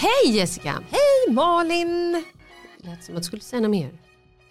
[0.00, 0.82] Hej Jessica!
[0.90, 2.24] Hej, Malin!
[2.78, 3.90] Lät som att du skulle säga något mer.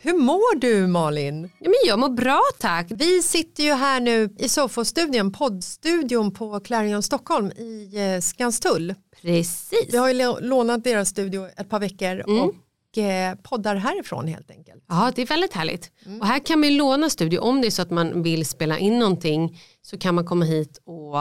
[0.01, 1.41] Hur mår du, Malin?
[1.59, 2.87] Ja, men jag mår bra tack.
[2.89, 8.95] Vi sitter ju här nu i Sofo-studion, poddstudion på Clarion Stockholm i eh, Skanstull.
[9.21, 9.69] Precis.
[9.91, 14.51] Vi har ju lå- lånat deras studio ett par veckor och eh, poddar härifrån helt
[14.51, 14.83] enkelt.
[14.89, 15.91] Ja, det är väldigt härligt.
[16.21, 18.77] Och här kan man ju låna studio om det är så att man vill spela
[18.79, 21.15] in någonting så kan man komma hit och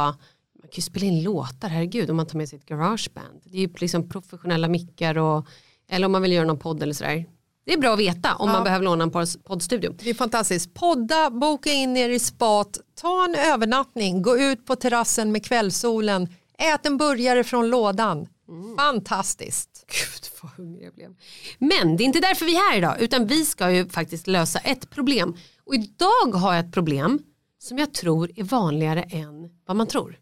[0.68, 3.40] man kan ju spela in låtar, herregud, om man tar med sitt garageband.
[3.44, 5.46] Det är ju liksom professionella mickar och
[5.90, 7.26] eller om man vill göra någon podd eller sådär.
[7.66, 9.94] Det är bra att veta om man behöver låna en podd- poddstudio.
[9.98, 10.74] Det är fantastiskt.
[10.74, 16.28] Podda, boka in er i spat, ta en övernattning, gå ut på terrassen med kvällssolen,
[16.58, 18.28] ät en burgare från lådan.
[18.76, 19.84] Fantastiskt.
[19.86, 21.14] Gud vad hungrig jag blev.
[21.58, 24.58] Men det är inte därför vi är här idag utan vi ska ju faktiskt lösa
[24.58, 25.36] ett problem.
[25.64, 27.18] Och idag har jag ett problem
[27.58, 30.18] som jag tror är vanligare än vad man tror.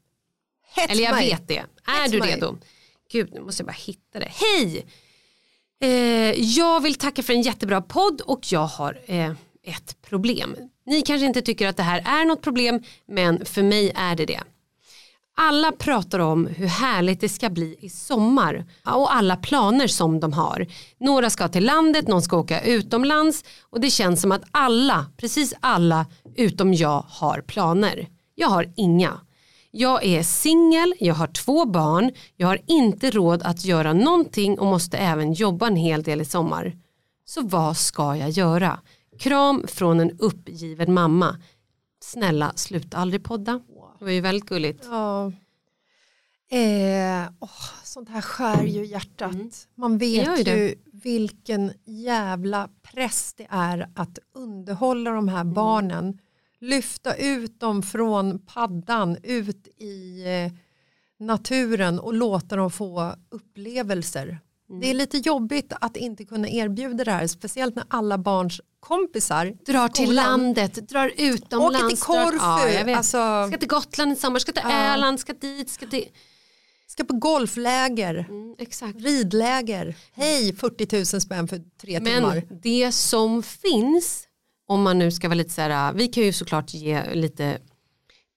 [0.75, 1.65] Hett Eller jag vet det.
[1.87, 2.59] Är Hets du redo?
[3.13, 4.31] Gud nu måste jag bara hitta det.
[4.31, 4.87] Hej!
[5.81, 9.31] Eh, jag vill tacka för en jättebra podd och jag har eh,
[9.63, 10.57] ett problem.
[10.87, 14.27] Ni kanske inte tycker att det här är något problem men för mig är det
[14.27, 14.41] det.
[15.39, 20.33] Alla pratar om hur härligt det ska bli i sommar och alla planer som de
[20.33, 20.67] har.
[21.01, 25.55] Några ska till landet, någon ska åka utomlands och det känns som att alla, precis
[25.61, 28.09] alla utom jag har planer.
[28.35, 29.21] Jag har inga.
[29.79, 34.67] Jag är singel, jag har två barn, jag har inte råd att göra någonting och
[34.67, 36.77] måste även jobba en hel del i sommar.
[37.25, 38.81] Så vad ska jag göra?
[39.19, 41.37] Kram från en uppgiven mamma.
[42.01, 43.61] Snälla sluta aldrig podda.
[43.99, 44.85] Det var ju väldigt gulligt.
[44.91, 45.27] Ja.
[46.51, 49.69] Eh, åh, sånt här skär ju hjärtat.
[49.75, 56.19] Man gör ju vet ju vilken jävla press det är att underhålla de här barnen.
[56.67, 60.53] Lyfta ut dem från paddan ut i eh,
[61.27, 64.39] naturen och låta dem få upplevelser.
[64.81, 69.57] Det är lite jobbigt att inte kunna erbjuda det här, speciellt när alla barns kompisar
[69.67, 71.77] Drar till skolan landet, drar utomlands.
[71.79, 72.97] Åker till drar- Korfu, Ja, jag vet.
[72.97, 74.95] alltså- Ska till Gotland i sommar, ska till Ja.
[74.95, 76.05] Öland, ska dit, ska till...
[76.87, 78.27] ska på golfläger.
[78.29, 78.55] Mm.
[78.99, 82.43] Ridläger, hej 40 000 spänn för tre timmar.
[82.49, 84.26] Men det som finns,
[84.67, 87.59] om man nu ska vara lite så här, vi kan ju såklart ge lite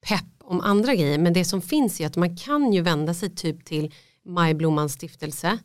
[0.08, 3.30] pepp om andra grejer, men det som finns är att man kan ju vända sig
[3.36, 3.94] typ till
[4.26, 5.58] Majblommans stiftelse.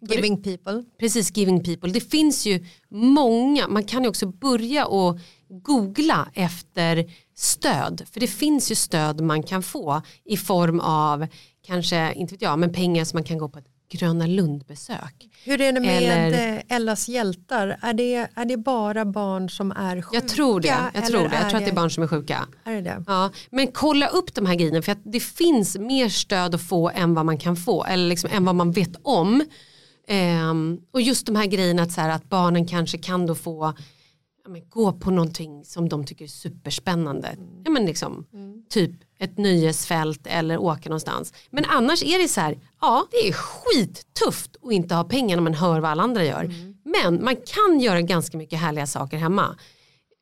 [0.00, 0.84] Och det- Giving people.
[1.00, 1.90] Precis, Giving People.
[1.92, 5.18] Det finns ju många, man kan ju också börja och
[5.48, 8.02] googla efter stöd.
[8.12, 11.26] För det finns ju stöd man kan få i form av
[11.66, 15.28] kanske, inte vet jag, men pengar som man kan gå på ett Gröna Lund-besök.
[15.44, 17.78] Hur är det med Eller- Ellas hjältar?
[17.82, 20.16] Är det, är det bara barn som är sjuka?
[20.16, 21.34] Jag tror det, jag, tror det.
[21.34, 22.48] jag tror att det är barn som är sjuka.
[22.64, 23.04] Är det det?
[23.06, 26.90] Ja, men kolla upp de här grejerna för att det finns mer stöd att få
[26.90, 29.44] än vad man kan få eller liksom än vad man vet om.
[30.08, 33.74] Ehm, och just de här grejerna att, så här, att barnen kanske kan då få
[34.44, 37.36] ja, men, gå på någonting som de tycker är superspännande.
[37.64, 38.26] Ja, men liksom,
[38.70, 41.32] Typ ett nöjesfält eller åka någonstans.
[41.50, 45.42] Men annars är det så här, ja det är skittufft att inte ha pengar när
[45.42, 46.54] man hör vad alla andra gör.
[46.84, 49.56] Men man kan göra ganska mycket härliga saker hemma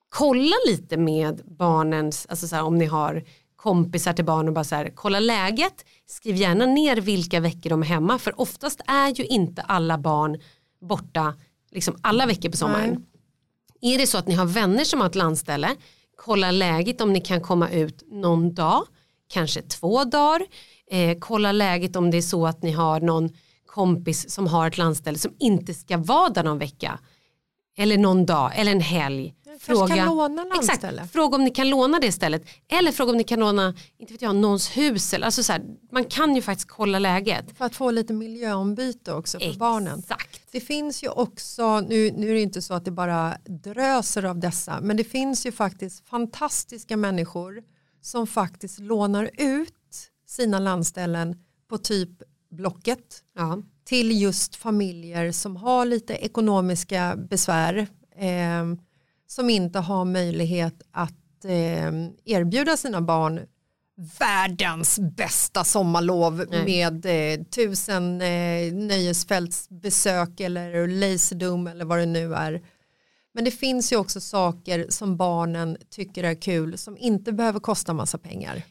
[0.08, 3.24] kolla lite med barnens, alltså så här, om ni har
[3.56, 7.82] kompisar till barn och bara så här, kolla läget, skriv gärna ner vilka veckor de
[7.82, 10.40] är hemma för oftast är ju inte alla barn
[10.80, 11.34] borta
[11.70, 13.06] liksom alla veckor på sommaren.
[13.80, 15.76] Är det så att ni har vänner som har ett landställe,
[16.16, 18.86] kolla läget om ni kan komma ut någon dag,
[19.28, 20.42] kanske två dagar.
[20.90, 23.30] Eh, kolla läget om det är så att ni har någon
[23.66, 26.98] kompis som har ett landställe som inte ska vara där någon vecka.
[27.76, 29.34] Eller någon dag, eller en helg.
[29.66, 31.00] kanske kan låna landställe.
[31.00, 32.42] Exakt, fråga om ni kan låna det stället.
[32.68, 35.14] Eller fråga om ni kan låna, inte vet jag, någons hus.
[35.14, 35.62] Eller, alltså så här,
[35.92, 37.58] man kan ju faktiskt kolla läget.
[37.58, 39.98] För att få lite miljöombyte också för barnen.
[39.98, 40.40] Exakt.
[40.52, 44.38] Det finns ju också, nu, nu är det inte så att det bara dröser av
[44.40, 47.62] dessa, men det finns ju faktiskt fantastiska människor
[48.02, 49.72] som faktiskt lånar ut
[50.26, 51.36] sina landställen
[51.68, 52.10] på typ
[52.50, 53.62] Blocket Ja.
[53.86, 57.86] Till just familjer som har lite ekonomiska besvär
[58.16, 58.64] eh,
[59.26, 61.92] som inte har möjlighet att eh,
[62.24, 63.40] erbjuda sina barn
[64.18, 66.64] världens bästa sommarlov Nej.
[66.64, 72.62] med eh, tusen eh, nöjesfältsbesök eller laserdom eller vad det nu är.
[73.34, 77.94] Men det finns ju också saker som barnen tycker är kul som inte behöver kosta
[77.94, 78.62] massa pengar.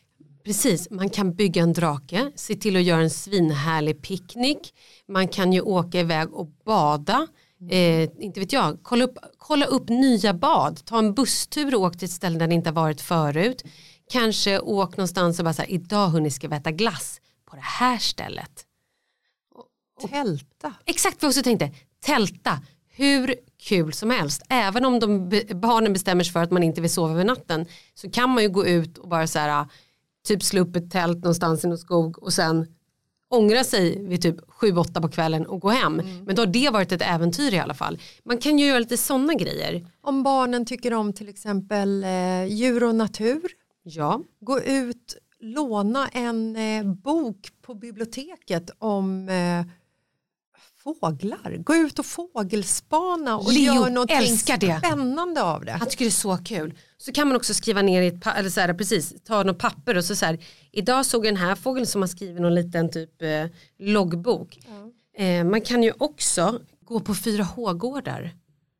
[0.43, 4.73] Precis, man kan bygga en drake, se till att göra en svinhärlig picknick.
[5.07, 7.27] Man kan ju åka iväg och bada.
[7.69, 10.85] Eh, inte vet jag, kolla upp, kolla upp nya bad.
[10.85, 13.63] Ta en busstur och åk till ett ställe där ni inte har varit förut.
[14.09, 17.61] Kanske åk någonstans och bara så här, idag hörni ska vi äta glass på det
[17.61, 18.65] här stället.
[20.09, 20.73] Tälta.
[20.85, 22.59] Exakt vad jag också tänkte, tälta.
[22.87, 24.41] Hur kul som helst.
[24.49, 28.11] Även om de, barnen bestämmer sig för att man inte vill sova över natten så
[28.11, 29.65] kan man ju gå ut och bara så här,
[30.27, 32.74] typ slå upp ett tält någonstans i någon skog och sen
[33.29, 36.01] ångra sig vid typ 7-8 på kvällen och gå hem.
[36.25, 37.99] Men då har det varit ett äventyr i alla fall.
[38.23, 39.87] Man kan ju göra lite sådana grejer.
[40.01, 43.41] Om barnen tycker om till exempel eh, djur och natur
[43.87, 49.71] Ja, gå ut, låna en eh, bok på biblioteket om eh,
[50.83, 51.57] fåglar.
[51.57, 54.79] Gå ut och fågelspana och Leo gör något älskar det.
[54.85, 55.71] spännande av det.
[55.71, 56.73] han tycker det är så kul.
[56.97, 59.97] Så kan man också skriva ner i ett eller så här, precis, ta något papper
[59.97, 60.39] och så, så här,
[60.71, 63.45] idag såg jag den här fågeln som har skrivit någon liten typ eh,
[63.79, 64.59] loggbok.
[65.17, 68.31] Eh, man kan ju också gå på 4H-gårdar.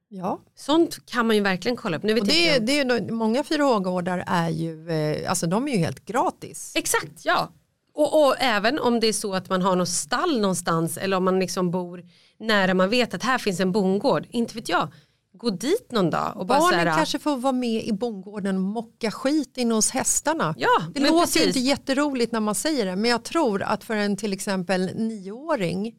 [0.10, 0.40] Ja.
[0.56, 2.04] Sånt kan man ju verkligen kolla upp.
[2.04, 2.66] Nu vet det, är, jag.
[2.66, 6.74] det är, många 4H-gårdar är ju, eh, alltså de är ju helt gratis.
[6.76, 7.50] Exakt, ja.
[7.96, 11.24] Och, och även om det är så att man har något stall någonstans eller om
[11.26, 12.04] man liksom bor
[12.40, 14.28] nära man vet att här finns en bondgård.
[14.30, 14.94] Inte vet jag.
[15.38, 18.62] Gå dit någon dag och bara Barnen här, kanske får vara med i bondgården och
[18.62, 20.56] mocka skit inne hos hästarna.
[20.58, 21.48] Ja, det låter precis.
[21.48, 25.96] inte jätteroligt när man säger det men jag tror att för en till exempel nioåring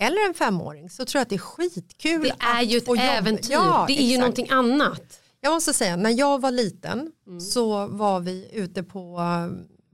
[0.00, 3.52] eller en femåring så tror jag att det är skitkul Det är ju ett äventyr.
[3.52, 4.20] Ja, det är ju exakt.
[4.20, 5.20] någonting annat.
[5.40, 7.12] Jag måste säga, när jag var liten
[7.52, 9.20] så var vi ute på,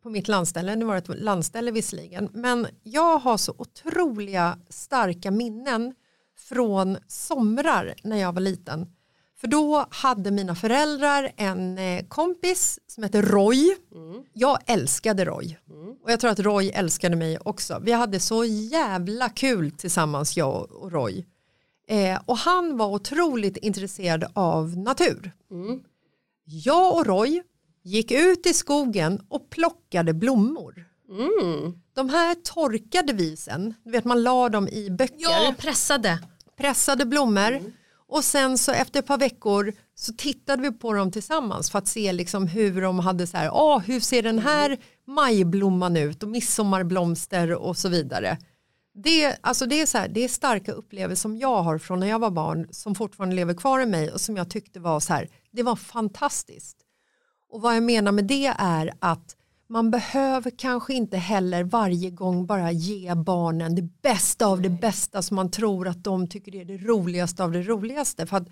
[0.07, 5.31] på mitt landställe, nu var det ett landställe visserligen, men jag har så otroliga starka
[5.31, 5.95] minnen
[6.39, 8.87] från somrar när jag var liten.
[9.41, 13.77] För då hade mina föräldrar en eh, kompis som hette Roy.
[14.33, 15.59] Jag älskade Roy.
[16.03, 17.81] Och jag tror att Roy älskade mig också.
[17.83, 21.27] Vi hade så jävla kul tillsammans jag och Roy.
[21.89, 25.33] Eh, och han var otroligt intresserad av natur.
[26.45, 27.43] Jag och Roy
[27.87, 30.85] gick ut i skogen och plockade blommor.
[31.95, 36.19] De här torkade vi sen, du vet man la dem i böcker Ja, pressade.
[36.57, 37.61] pressade blommor
[38.09, 41.89] och sen så efter ett par veckor så tittade vi på dem tillsammans för att
[41.89, 46.29] se liksom hur de hade så här, ah, hur ser den här majblomman ut och
[46.29, 48.39] midsommarblomster och så vidare.
[48.95, 52.07] Det, alltså det, är så här, det är starka upplevelser som jag har från när
[52.07, 55.13] jag var barn som fortfarande lever kvar i mig och som jag tyckte var så
[55.13, 56.86] här, det var fantastiskt.
[57.57, 59.37] Och vad jag menar med det är att
[59.69, 65.23] man behöver kanske inte heller varje gång bara ge barnen det bästa av det bästa
[65.23, 68.27] som man tror att de tycker är det roligaste av det roligaste.
[68.27, 68.49] För att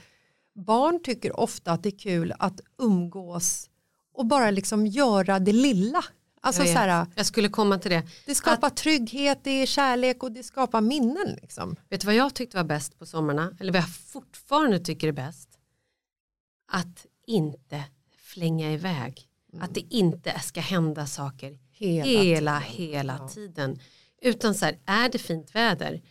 [0.55, 3.71] barn tycker ofta att det är kul att umgås
[4.15, 6.05] och bara liksom göra det lilla.
[6.41, 8.03] Alltså Jag så här, Jag skulle komma till det.
[8.27, 11.39] det skapar trygghet, det är kärlek och det skapar minnen.
[11.43, 11.77] Liksom.
[11.89, 13.57] Vet du vad jag tyckte var bäst på sommarna?
[13.61, 15.49] Eller vad jag fortfarande tycker är bäst?
[16.73, 17.85] Att inte
[18.35, 19.29] flänga iväg.
[19.61, 23.79] Att det inte ska hända saker Hela hela, hela, tiden.
[24.23, 26.03] Utan så här, är det fint väder,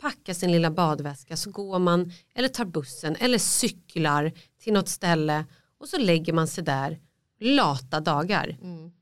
[0.00, 4.32] packa sin lilla badväska så går man eller tar bussen eller cyklar
[4.62, 5.44] till något ställe
[5.80, 6.98] och så lägger man sig där
[7.40, 8.56] lata dagar.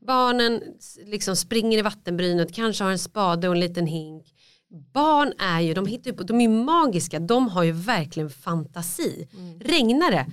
[0.07, 4.33] Barnen s- liksom springer i vattenbrynet, kanske har en spade och en liten hink.
[4.93, 9.27] Barn är ju, de, hittar de är magiska, de har ju verkligen fantasi.
[9.59, 10.25] Regnar det,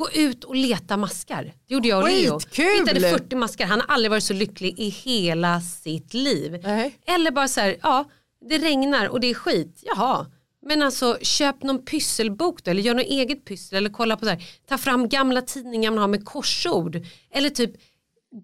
[0.00, 1.54] gå ut och leta maskar.
[1.66, 2.40] Det gjorde jag och Leo.
[2.40, 2.78] Skitkul!
[2.78, 6.60] Hittade 40 maskar, han har aldrig varit så lycklig i hela sitt liv.
[6.62, 6.98] Nej.
[7.06, 8.04] Eller bara så här, ja
[8.48, 10.26] det regnar och det är skit, jaha.
[10.66, 14.30] Men alltså köp någon pysselbok då, eller gör något eget pyssel eller kolla på så
[14.30, 17.06] här, ta fram gamla tidningar man har med korsord.
[17.30, 17.72] Eller typ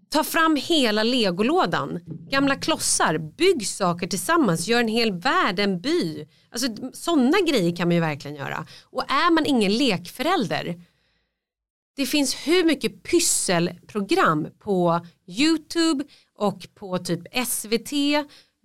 [0.09, 6.27] ta fram hela legolådan, gamla klossar, bygg saker tillsammans, gör en hel värld, en by.
[6.51, 8.67] Alltså sådana grejer kan man ju verkligen göra.
[8.85, 10.81] Och är man ingen lekförälder,
[11.97, 16.05] det finns hur mycket pysselprogram på YouTube
[16.39, 17.91] och på typ SVT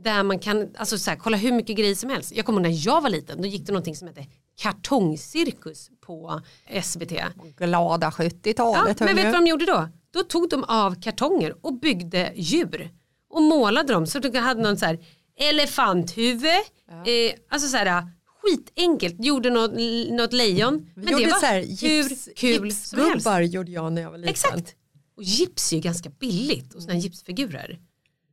[0.04, 2.32] där man kan alltså så här, kolla hur mycket grejer som helst.
[2.36, 4.26] Jag kommer ihåg när jag var liten, då gick det någonting som hette
[4.62, 6.42] kartongcirkus på
[6.84, 7.12] SVT.
[7.58, 9.00] Glada 70-talet.
[9.00, 9.90] Ja, men vet du vad de gjorde då?
[10.12, 12.90] Då tog de av kartonger och byggde djur
[13.30, 15.00] och målade dem så de hade någon så här
[15.40, 18.08] elefanthuvud, eh, alltså så här
[18.44, 19.72] skitenkelt, gjorde något,
[20.12, 20.90] något lejon.
[20.96, 23.54] Vi Men gjorde det var så här, hur gips, kul som helst.
[23.54, 24.32] gjorde jag när jag var liten.
[24.32, 24.76] Exakt.
[25.18, 27.80] Och gips är ju ganska billigt och sådana gipsfigurer.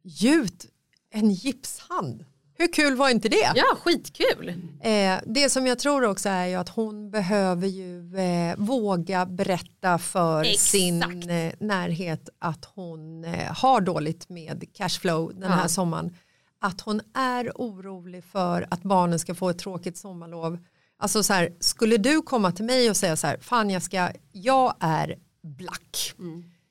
[0.02, 0.66] Gjut
[1.10, 2.24] en gipshand.
[2.60, 3.52] Hur kul var inte det?
[3.54, 4.48] Ja, skitkul.
[4.82, 9.98] Eh, det som jag tror också är ju att hon behöver ju eh, våga berätta
[9.98, 10.60] för Exakt.
[10.70, 15.68] sin eh, närhet att hon eh, har dåligt med cashflow den här Ja.
[15.68, 16.16] sommaren.
[16.60, 20.58] Att hon är orolig för att barnen ska få ett tråkigt sommarlov.
[20.98, 24.10] Alltså så här, skulle du komma till mig och säga så här, fan jag ska,
[24.32, 26.14] jag är black.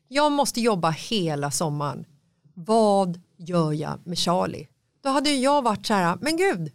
[0.08, 2.06] Jag måste jobba hela sommaren.
[2.54, 4.68] Vad gör jag med Charlie?
[5.04, 6.72] Då hade jag varit så här, men gud,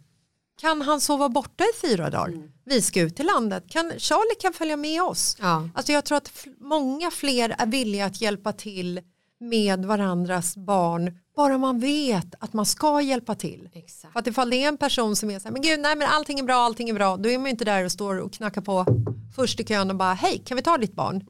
[0.61, 2.49] kan han sova borta i fyra dagar?
[2.65, 5.37] Vi ska ut till landet, kan, Charlie kan följa med oss.
[5.39, 5.69] Ja.
[5.75, 9.01] Alltså jag tror att många fler är villiga att hjälpa till
[9.39, 13.69] med varandras barn, bara man vet att man ska hjälpa till.
[13.73, 14.13] Exakt.
[14.13, 16.07] För att ifall det är en person som är så här, men gud, nej men
[16.07, 18.33] allting är bra, allting är bra, då är man ju inte där och står och
[18.33, 18.85] knackar på
[19.35, 21.23] först i kön och bara, hej, kan vi ta ditt barn?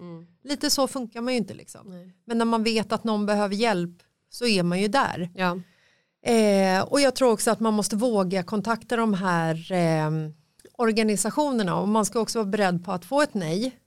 [0.44, 2.12] Lite så funkar man ju inte liksom.
[2.26, 3.98] Men när man vet att någon behöver hjälp
[4.30, 5.32] så är man ju där.
[5.36, 5.60] Ja.
[6.32, 10.10] Eh, och jag tror också att man måste våga kontakta de här eh,
[10.78, 13.78] organisationerna och man ska också vara beredd på att få ett nej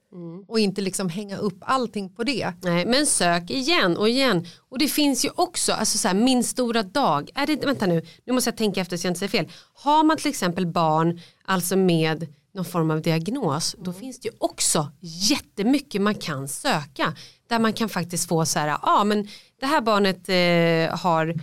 [0.49, 2.53] och inte liksom hänga upp allting på det.
[2.63, 4.47] Nej, men sök igen och igen.
[4.69, 8.03] Och det finns ju också, alltså så här, min stora dag, är det, vänta nu,
[8.25, 9.53] nu måste jag tänka efter så jag inte säger fel.
[9.75, 14.35] Har man till exempel barn, alltså med någon form av diagnos, då finns det ju
[14.39, 17.15] också jättemycket man kan söka.
[17.49, 19.29] Där man kan faktiskt få så här, ja ah, men
[19.61, 21.35] det här barnet eh, har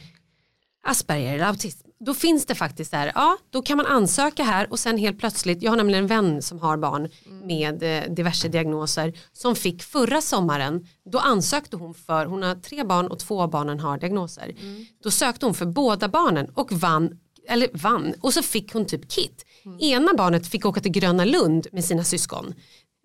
[0.86, 1.88] Asperger eller autism.
[2.06, 5.64] Då finns det faktiskt där, ja då kan man ansöka här och sen helt plötsligt,
[5.64, 7.10] jag har nämligen en vän som har barn
[7.44, 12.84] med eh, diverse diagnoser som fick förra sommaren, då ansökte hon för, hon har tre
[12.84, 14.56] barn och två av barnen har diagnoser.
[15.04, 17.20] Då sökte hon för båda barnen och vann,
[17.50, 19.46] eller vann, och så fick hon typ kit.
[19.80, 22.54] Ena barnet fick åka till Gröna Lund med sina syskon.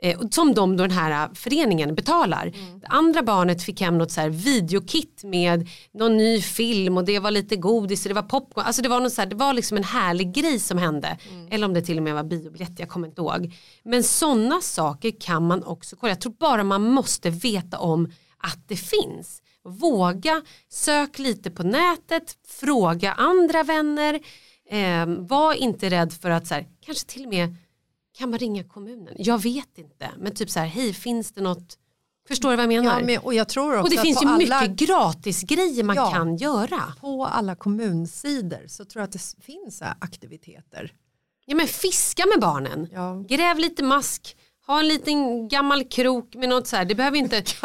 [0.03, 2.47] Eh, som de då den här eh, föreningen betalar.
[2.47, 2.81] Mm.
[2.81, 7.19] Det andra barnet fick hem något så här videokit med någon ny film och det
[7.19, 8.65] var lite godis och det var popcorn.
[8.67, 11.19] Alltså det var, något så här, det var liksom en härlig grej som hände.
[11.31, 11.49] Mm.
[11.51, 13.55] Eller om det till och med var biobiljett, jag kommer inte ihåg.
[13.85, 16.11] Men sådana saker kan man också kolla.
[16.11, 19.43] Jag tror bara man måste veta om att det finns.
[19.65, 24.21] Våga, sök lite på nätet, fråga andra vänner.
[24.71, 27.57] Eh, var inte rädd för att så här, kanske till och med
[28.19, 29.15] kan man ringa kommunen?
[29.19, 30.11] Jag vet inte.
[30.19, 31.79] Men typ så här, hej finns det något?
[32.29, 33.01] Förstår du vad jag menar?
[33.01, 35.97] Ja, men, och jag tror också och det finns ju alla, mycket gratis grejer man
[35.97, 36.11] Ja.
[36.11, 36.83] kan göra.
[37.01, 40.93] på alla kommunsidor så tror jag att det finns aktiviteter.
[41.47, 42.89] Ja men fiska med barnen.
[42.93, 43.25] Ja.
[43.29, 44.37] Gräv lite mask.
[44.67, 46.85] Ha en liten gammal krok med något så här.
[46.85, 47.43] Det behöver inte.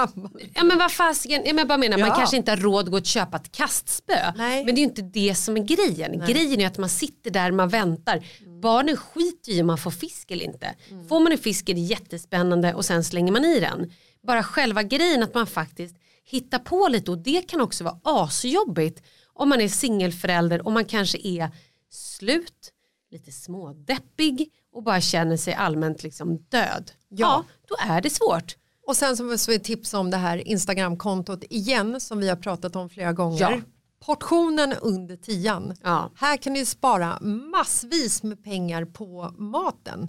[0.56, 1.42] Ja men vad fasiken.
[1.46, 2.16] Ja, men jag bara menar man Ja.
[2.16, 4.32] kanske inte har råd att gå och köpa ett kastspö.
[4.36, 4.66] Nej.
[4.66, 6.24] Men det är ju inte det som är grejen.
[6.28, 8.24] Grejen är att man sitter där man väntar.
[8.64, 10.76] Barnen skiter i om man får fisk eller inte.
[11.10, 13.92] Får man en fisk är det jättespännande och sen slänger man i den.
[14.28, 19.04] Bara själva grejen att man faktiskt hittar på lite och det kan också vara asjobbigt
[19.34, 21.52] om man är singelförälder och man kanske är
[21.90, 22.72] slut,
[23.12, 26.92] lite smådeppig och bara känner sig allmänt liksom död.
[27.10, 28.56] Ja, då är det svårt.
[28.88, 32.76] Och sen så måste vi tipsa om det här Instagramkontot igen som vi har pratat
[32.76, 33.40] om flera gånger.
[33.40, 33.62] Ja.
[34.06, 35.76] Portionen under tian.
[35.84, 36.12] Ja.
[36.16, 40.08] Här kan du spara massvis med pengar på maten.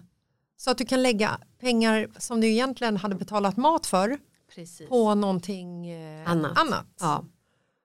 [0.56, 4.18] Så att du kan lägga pengar som du egentligen hade betalat mat för
[4.54, 4.88] Precis.
[4.88, 6.58] på någonting eh, annat.
[6.58, 6.86] annat.
[7.00, 7.24] Ja.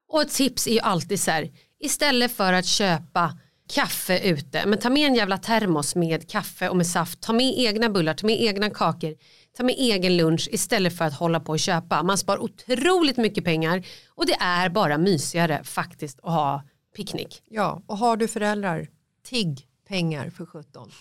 [0.10, 3.38] Och ett tips är ju alltid så här, istället för att köpa
[3.70, 7.54] kaffe ute, men ta med en jävla termos med kaffe och med saft, ta med
[7.58, 9.16] egna bullar, ta med egna kakor,
[9.58, 12.04] ta med egen lunch istället för att hålla på och köpa.
[12.04, 16.64] Man spar otroligt mycket pengar och det är bara mysigare faktiskt att ha
[16.96, 17.42] picknick.
[17.46, 18.88] Ja, och har du föräldrar,
[19.24, 20.92] tigg pengar för 17.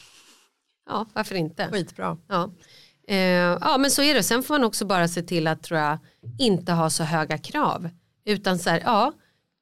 [0.89, 1.69] Ja, varför inte?
[1.69, 2.19] Skitbra.
[2.29, 2.51] Ja.
[3.09, 3.17] Eh,
[3.61, 4.23] ja men så är det.
[4.23, 5.99] Sen får man också bara se till att tror jag,
[6.39, 7.89] inte ha så höga krav.
[8.25, 9.13] Utan så här, ja,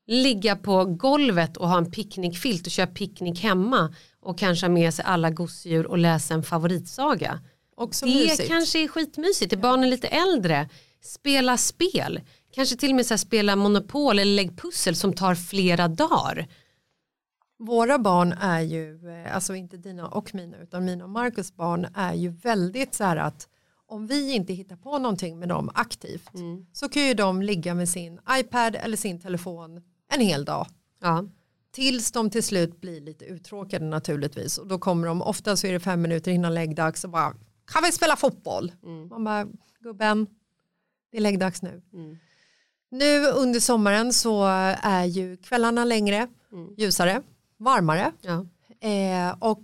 [0.07, 4.95] ligga på golvet och ha en picknickfilt och köra picknick hemma och kanske ha med
[4.95, 7.41] sig alla gosedjur och läsa en favoritsaga.
[7.77, 8.49] Också det mysigt.
[8.49, 9.53] kanske är skitmysigt.
[9.53, 10.69] Är barnen lite äldre,
[11.03, 12.21] spela spel.
[12.55, 16.47] Kanske till och med så spela monopol eller lägg pussel som tar flera dagar.
[17.59, 21.87] Våra barn är ju, eh, alltså inte dina och mina utan mina och Marcus barn
[21.95, 23.49] är ju väldigt så här att
[23.87, 26.31] om vi inte hittar på någonting med dem aktivt
[26.73, 30.67] så kan ju de ligga med sin iPad eller sin telefon en hel dag.
[31.03, 31.25] Ja.
[31.73, 35.73] Tills de till slut blir lite uttråkade naturligtvis och då kommer de, ofta så är
[35.73, 37.35] det fem minuter innan läggdags och bara
[37.67, 38.73] kan vi spela fotboll?
[39.11, 39.47] Man bara
[39.81, 40.27] gubben,
[41.11, 41.83] det är läggdags nu.
[42.91, 44.45] Nu under sommaren så
[44.83, 46.29] är ju kvällarna längre,
[46.77, 47.23] ljusare,
[47.59, 48.13] varmare.
[48.21, 48.47] Ja.
[48.89, 49.63] Eh, och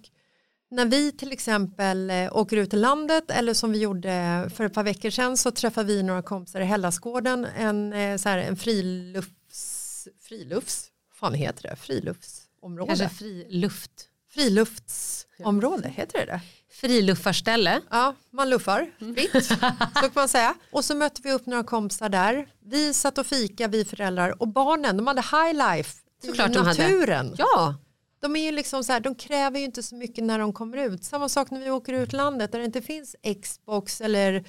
[0.70, 4.74] när vi till exempel eh, åker ut i landet eller som vi gjorde för ett
[4.74, 8.56] par veckor sedan så träffar vi några kompisar i Hellasgården en, eh, så här, en
[8.56, 12.96] frilufts, frilufts, fan heter det, friluftsområde.
[12.96, 14.08] Kanske fri luft.
[14.30, 16.40] Friluftsområde, heter det det?
[16.82, 17.80] Friluffarställe.
[17.90, 19.54] Ja, man luffar fritt, så
[20.00, 20.54] kan man säga.
[20.70, 22.46] Och så mötte vi upp några kompisar där.
[22.64, 26.64] Vi satt och fika, vi föräldrar och barnen, de hade high life Såklart i de
[26.64, 27.34] naturen.
[27.38, 27.74] Ja,
[28.22, 30.76] De är ju liksom så här, de kräver ju inte så mycket när de kommer
[30.78, 31.04] ut.
[31.04, 34.44] Samma sak när vi åker ut landet där det inte finns Xbox eller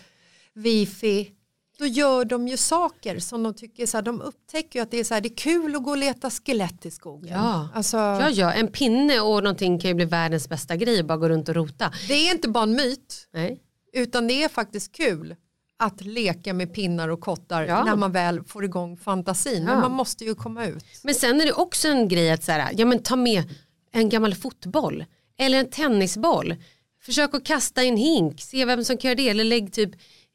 [0.54, 1.32] wifi.
[1.78, 4.98] Då gör de ju saker som de tycker så här, de upptäcker ju att det
[5.00, 7.34] är så här, det är kul att gå och leta skelett i skogen.
[7.34, 7.70] Ja.
[7.74, 11.30] Alltså, Ja, ja, en pinne och någonting kan ju bli världens bästa grej, bara gå
[11.30, 11.94] runt och rota.
[12.08, 13.60] Det är inte bara en myt Nej.
[13.94, 15.36] utan det är faktiskt kul
[15.78, 17.84] att leka med pinnar och kottar Ja.
[17.84, 19.64] när man väl får igång fantasin.
[19.66, 19.80] Men Ja.
[19.82, 20.86] man måste ju komma ut.
[21.04, 23.44] Men sen är det också en grej att så här, ja, men ta med
[23.92, 25.06] en gammal fotboll
[25.38, 26.56] eller en tennisboll.
[27.02, 29.30] Försök att kasta i en hink, se vem som kan göra det.
[29.30, 29.92] Eller lägg typ,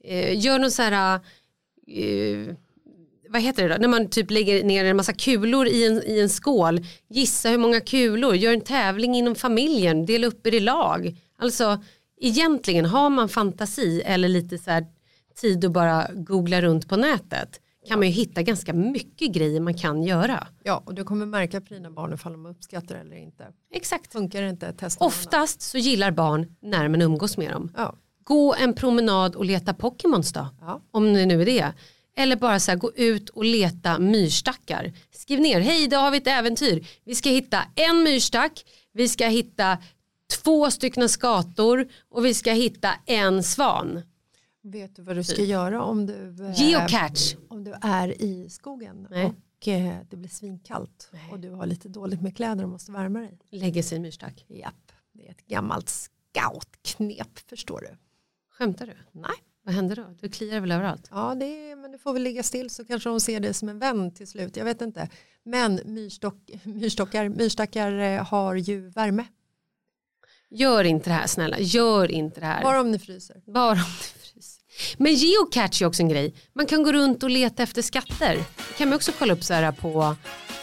[0.09, 1.21] eh, gör någon så här,
[1.87, 2.55] eh,
[3.29, 3.81] vad heter det då?
[3.81, 6.81] När man typ lägger ner en massa kulor i en, i en skål.
[7.09, 11.17] Gissa hur många kulor, gör en tävling inom familjen, dela upp er i lag.
[11.39, 11.83] Alltså
[12.21, 14.87] egentligen har man fantasi eller lite så här
[15.41, 19.75] tid att bara googla runt på nätet kan man ju hitta ganska mycket grejer man
[19.75, 20.47] kan göra.
[20.63, 23.47] Ja, och du kommer märka på dina barn ifall de uppskattar det eller inte.
[23.75, 24.13] Exakt.
[24.13, 25.15] Funkar det inte, testa annat.
[25.15, 27.73] Oftast så gillar barn när man umgås med dem.
[27.77, 27.95] Ja.
[28.29, 30.49] Gå en promenad och leta Pokémons då.
[30.61, 30.81] Ja.
[30.91, 31.73] Om det nu är det.
[32.17, 34.93] Eller bara så här, gå ut och leta myrstackar.
[35.11, 36.87] Skriv ner, hej idag har vi ett äventyr.
[37.05, 39.79] Vi ska hitta en myrstack, vi ska hitta
[40.43, 44.03] två stycken skator och vi ska hitta en svan.
[44.63, 47.37] Vet du vad du ska göra om du, eh, Geocache.
[47.49, 49.27] om du är i skogen Nej.
[49.27, 53.19] och eh, det blir svinkallt och du har lite dåligt med kläder och måste värma
[53.19, 53.39] dig?
[53.51, 54.45] Lägger sig i myrstack.
[54.49, 57.97] Japp, det är ett gammalt scoutknep förstår du.
[58.59, 58.93] Skämtar du?
[59.13, 59.31] Nej.
[59.63, 60.05] Vad händer då?
[60.21, 61.09] Du kliar väl överallt?
[61.11, 63.69] Ja, det är, men du får väl ligga still så kanske de ser dig som
[63.69, 64.57] en vän till slut.
[64.57, 65.09] Jag vet inte.
[65.45, 69.25] Men myrstock, myrstockar, myrstackar eh, har ju värme.
[70.51, 72.63] Gör inte det här snälla, gör inte det här.
[72.63, 73.43] Bara om ni fryser.
[73.47, 74.63] Bara om det fryser.
[74.97, 76.35] Men geocache är också en grej.
[76.53, 78.35] Man kan gå runt och leta efter skatter.
[78.37, 80.17] Det kan man också kolla upp så här på,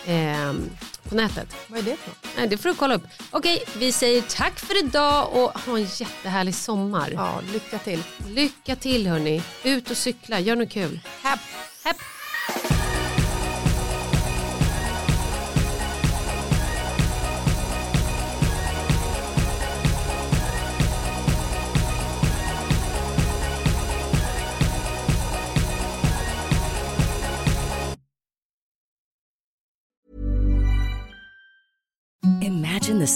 [0.06, 0.70] ehm,
[1.10, 1.56] på nätet.
[1.68, 2.18] Vad är det för något?
[2.38, 3.04] Nej, det får du kolla upp.
[3.32, 7.10] Okej, vi säger tack för idag och ha en jättehärlig sommar.
[7.14, 8.04] Ja, lycka till.
[8.28, 9.44] Lycka till hörni.
[9.64, 11.00] Ut och cykla, gör något kul.
[11.22, 11.40] Häpp.
[11.84, 11.98] Hepp.